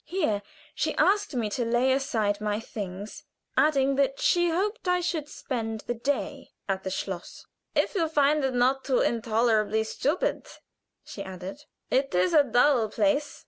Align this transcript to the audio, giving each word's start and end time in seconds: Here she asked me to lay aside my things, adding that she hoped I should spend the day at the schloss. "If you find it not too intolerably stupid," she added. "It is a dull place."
Here 0.07 0.41
she 0.73 0.95
asked 0.95 1.35
me 1.35 1.47
to 1.51 1.63
lay 1.63 1.91
aside 1.91 2.41
my 2.41 2.59
things, 2.59 3.21
adding 3.55 3.97
that 3.97 4.19
she 4.19 4.49
hoped 4.49 4.87
I 4.87 4.99
should 4.99 5.29
spend 5.29 5.81
the 5.81 5.93
day 5.93 6.49
at 6.67 6.81
the 6.83 6.89
schloss. 6.89 7.45
"If 7.75 7.93
you 7.93 8.07
find 8.09 8.43
it 8.43 8.55
not 8.55 8.83
too 8.83 9.01
intolerably 9.01 9.83
stupid," 9.83 10.47
she 11.05 11.21
added. 11.21 11.65
"It 11.91 12.15
is 12.15 12.33
a 12.33 12.41
dull 12.43 12.89
place." 12.89 13.39